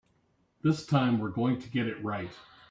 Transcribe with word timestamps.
This 0.63 0.83
time 0.87 1.19
we're 1.19 1.29
going 1.29 1.59
to 1.59 1.69
get 1.69 1.85
it 1.85 2.03
right. 2.03 2.31